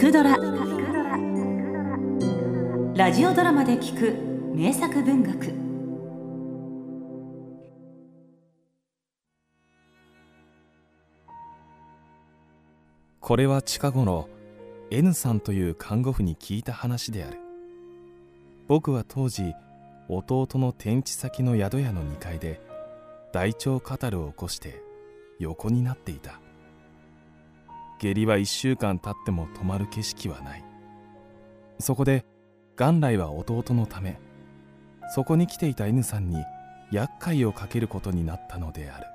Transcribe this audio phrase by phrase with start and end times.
[0.00, 0.34] くドラ」
[2.96, 4.14] ラジオドラマで聞く
[4.56, 5.52] 名作文学。
[13.20, 14.30] これは近頃
[14.90, 17.38] N さんという看護婦に聞いた話である。
[18.68, 19.52] 僕は当時
[20.08, 22.62] 弟の転地先の宿屋の2階で
[23.34, 24.82] 大腸カタルを起こして
[25.38, 26.40] 横になっていた。
[28.00, 30.64] 下痢は1週間経っても止まる景色はない。
[31.78, 32.24] そこで
[32.76, 34.18] 元来は弟のため
[35.14, 36.42] そこに来ていた N さんに
[36.92, 39.06] 厄介をかけることになったのである。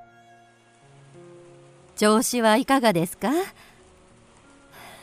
[1.95, 3.29] 調子はいかがですか？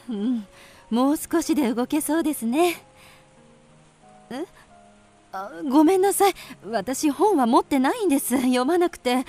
[0.09, 0.47] うん
[0.91, 2.83] もう少しで動けそうですね。
[4.31, 4.45] え？
[5.33, 6.35] あごめんなさい。
[6.71, 8.37] 私本は持ってないんです。
[8.37, 9.25] 読まなくて。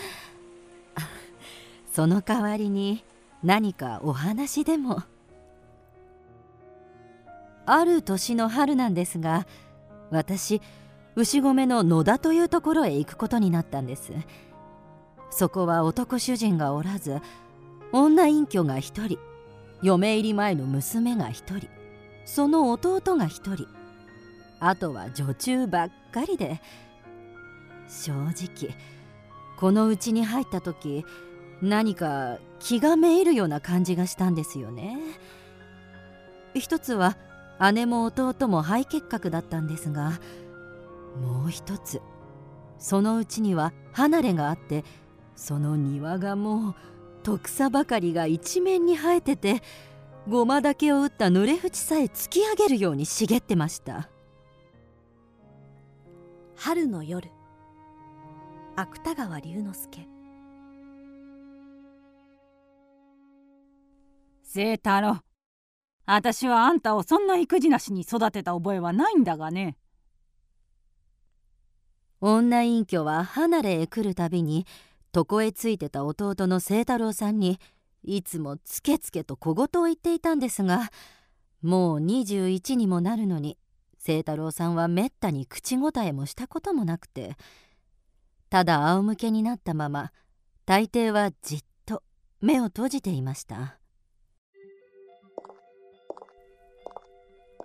[1.93, 3.03] その代わりに
[3.43, 5.03] 何かお話でも。
[7.65, 9.47] ある年の春なんですが
[10.11, 10.61] 私
[11.15, 14.11] 牛込の野田というところへ行くことになったんです。
[15.29, 17.21] そこは男主人がおらず
[17.91, 19.17] 女隠居が一人
[19.81, 21.67] 嫁入り前の娘が一人
[22.25, 23.67] その弟が一人
[24.59, 26.61] あとは女中ばっかりで。
[27.89, 28.75] 正直
[29.57, 31.05] このうちに入った時
[31.63, 34.97] 何か気がめいるような感じがしたんですよね。
[36.55, 37.17] 一つは
[37.73, 40.19] 姉も弟も肺結核だったんですが
[41.21, 42.01] もう一つ
[42.77, 44.83] そのうちには離れがあって
[45.35, 46.75] その庭がもう
[47.23, 49.63] 徳草ばかりが一面に生えてて
[50.27, 54.09] ごまだけを打った濡れ縁さえ突き上げるように茂ってました。
[56.55, 57.31] 春の夜
[58.75, 60.12] 芥川龍之介。
[64.53, 65.19] 清太郎。
[66.05, 69.77] 私はあんたをそんな育児なしに育てた覚えはないんだがね。
[72.21, 74.67] 女隠居は離れへ来るたびに
[75.11, 77.59] 床へついてた弟の清太郎さんに
[78.03, 80.91] いつもつけつけと小言を言っていたんですが
[81.63, 83.57] もう21にもなるのに
[84.05, 87.37] 清太郎さんはめったに口答えもしたこともなくて
[88.49, 90.11] ただ仰向けになったまま
[90.65, 92.03] 大抵はじっと
[92.39, 93.79] 目を閉じていました。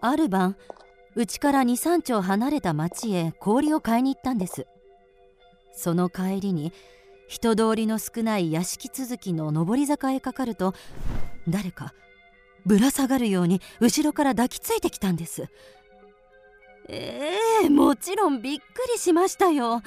[0.00, 0.56] ある晩
[1.14, 4.66] うちから23丁離れた町へ氷を買いに行ったんです。
[5.72, 6.72] その帰りに
[7.28, 10.74] 人通りの少ない屋敷続きの上り坂へかかると
[11.48, 11.92] 誰か
[12.66, 15.48] ぶら下がるように後ろから抱きついてきたんです。
[16.88, 19.82] ええー、もちろんびっくりしましたよ。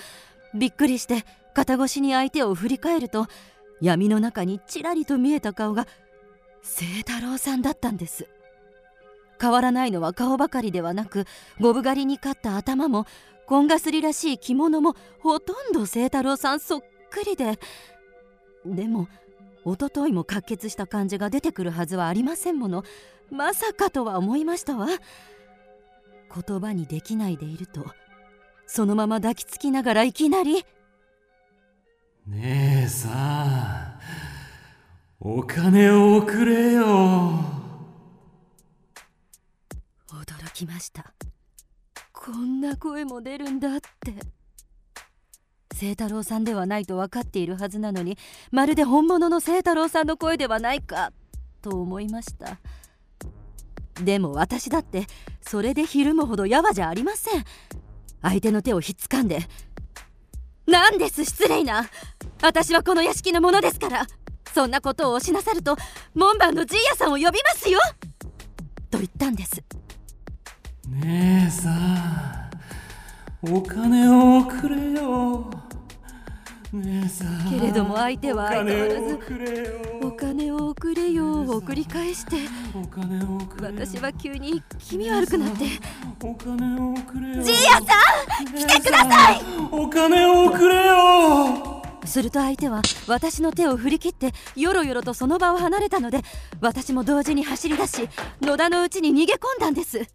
[0.53, 3.27] びっくりして肩越しに相手を振り返ると
[3.81, 5.87] 闇の中にちらりと見えた顔が
[6.63, 8.27] 清太郎さんだったんです。
[9.41, 11.25] 変わらないのは顔ばかりではなく
[11.59, 13.07] ゴブ狩りに勝った頭も
[13.47, 17.59] コンガスリらしい着物もほとんど清太郎さんそっくりで。
[18.65, 19.07] でも
[19.65, 22.83] おとといも滑血した感じが出てくるはずはありませんもの。
[23.31, 24.87] まさかとは思いましたわ。
[26.33, 27.85] 言葉にできないでいると
[28.65, 30.65] そのまま抱きつきながらいきなり
[32.27, 33.99] 「姉さん
[35.19, 37.43] お金をおくれよ」
[40.61, 41.13] きました。
[42.13, 44.13] こんな声も出るんだって。
[45.77, 48.17] 清太郎さんではないと分かっているはずなのに
[48.51, 51.11] まるで本物の清太郎さんの声ではないか
[51.63, 52.59] と思いました。
[54.03, 55.07] でも私だって
[55.41, 57.43] それでひるむほどやわじゃありません。
[58.21, 59.39] 相手の手をひっつかんで
[60.67, 61.89] 「何です失礼な。
[62.43, 64.05] 私はこの屋敷のものですから。
[64.53, 65.77] そんなことをおしなさると
[66.13, 67.79] 門番のじいやさんを呼びますよ!」
[68.91, 69.63] と言ったんです。
[70.99, 72.51] 姉さん
[73.41, 75.49] お金をくれよ。
[76.73, 79.19] 姉さんけれども相手は相変わらず
[80.03, 82.37] 「お金をくれよ」を繰り返して
[82.73, 83.73] お金をくれよ。
[83.77, 85.65] 私は急に気味悪くなって。
[86.23, 89.41] お金をくれよじいやさん来てください。
[89.71, 91.81] お金をくれよ。
[92.05, 96.21] すると相手は私の手を振り切ってよろよろとその場を離れたので
[96.59, 98.09] 私も同時に走り出し
[98.41, 100.07] 野田のうちに逃げ込んだんです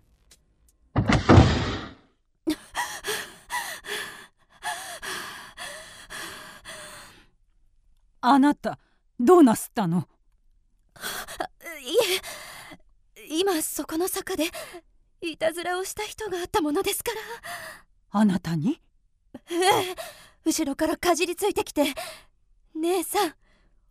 [8.28, 8.78] あなた
[9.20, 10.08] どうなすったの？
[11.80, 11.94] い
[13.22, 14.46] え今そこの坂で
[15.20, 17.20] いたずらをした人があったものですから。
[18.10, 18.80] あなたに？
[19.48, 19.94] ええ
[20.44, 21.94] 後ろからかじりついてきて
[22.74, 23.34] 「姉さん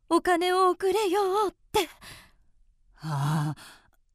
[0.10, 1.88] お金を送れよ」って。
[2.98, 3.62] ああ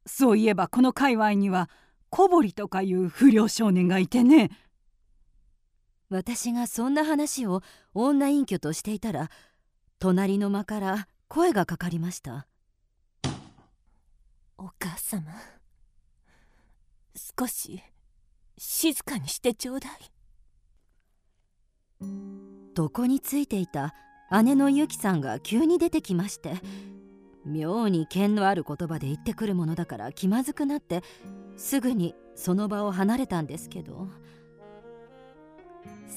[0.05, 1.69] そういえばこの界隈には
[2.11, 4.51] 小堀とかいう不良少年がいてね。
[6.09, 7.61] 私がそんな話を
[7.93, 9.31] 女隠居としていたら
[9.97, 12.47] 隣の間から声がかかりました。
[14.57, 15.23] お母様
[17.15, 17.81] 少し
[18.57, 19.91] 静かにしてちょうだい。
[22.77, 23.95] 床についていた
[24.43, 26.55] 姉のゆきさんが急に出てきまして
[27.45, 31.03] 妙に剣のある言葉で言ってくるものだから気まずくなって
[31.57, 34.07] すぐにその場を離れたんですけど。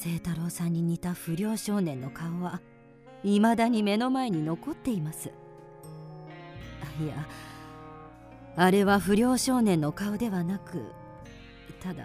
[0.02, 2.60] 清太郎さんに似た不良少年の顔は
[3.22, 5.30] いまだに目の前に残っています。
[7.00, 7.26] いや
[8.56, 10.82] あれは不良少年の顔ではなく
[11.80, 12.04] ただ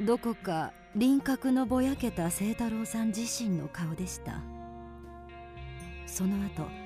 [0.00, 4.40] どこか輪郭のぼやけた清太郎さん自身の顔でした。
[6.06, 6.85] その後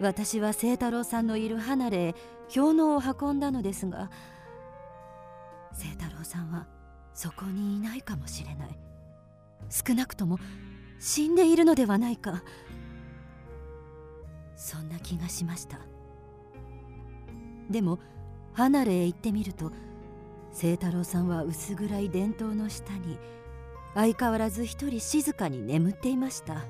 [0.00, 2.14] 私は清太郎さんのいる離れへ
[2.54, 4.10] 氷のを運んだのですが
[5.78, 6.66] 清太郎さんは
[7.14, 8.78] そこにいないかもしれない。
[9.70, 10.38] 少なくとも
[10.98, 12.42] 死んでいるのではないか。
[14.56, 15.78] そんな気がしました。
[17.70, 17.98] でも
[18.52, 19.72] 離れへ行ってみると
[20.58, 23.18] 清太郎さんは薄暗い電灯の下に
[23.94, 26.64] 相変わらず一人静かに眠っていました。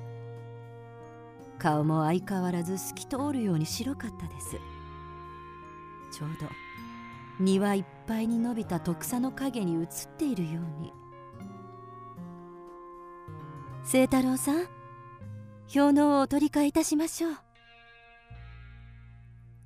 [1.57, 4.57] 顔も相変わらず透き通るように白かったです。
[6.11, 6.47] ちょうど
[7.39, 9.87] 庭いっぱいに伸びた徳さの影に映っ
[10.17, 10.93] ているように。
[13.89, 14.67] 清太郎さん
[15.71, 17.37] 氷のをお取り替えいたしましょう。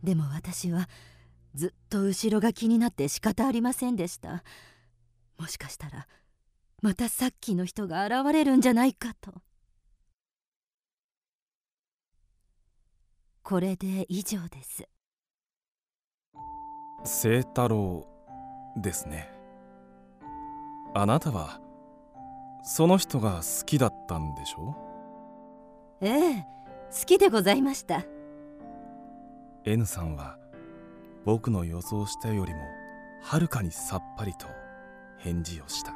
[0.04, 0.90] でも私は
[1.56, 4.44] ずっと後ろが気になって仕方ありませんでした。
[5.38, 6.08] もしかしたら
[6.82, 9.34] またさっきの人が現れるんじゃないかと。
[13.50, 14.88] これで以上です。
[17.04, 18.06] 清太郎
[18.78, 19.28] ですね。
[20.94, 21.60] あなたは
[22.64, 24.76] その人が好きだったんでしょ？
[26.02, 26.46] ええ
[26.92, 28.04] 好きでございました。
[29.66, 30.38] N さんは
[31.26, 32.60] 僕の予想したよりも
[33.24, 34.46] はるかにさっぱりと
[35.18, 35.96] 返事をした